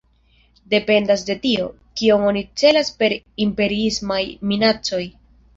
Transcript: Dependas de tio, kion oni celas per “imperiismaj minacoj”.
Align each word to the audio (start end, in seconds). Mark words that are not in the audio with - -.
Dependas 0.75 1.23
de 1.27 1.35
tio, 1.43 1.67
kion 2.01 2.25
oni 2.31 2.43
celas 2.63 2.91
per 3.03 3.15
“imperiismaj 3.47 4.21
minacoj”. 4.55 5.05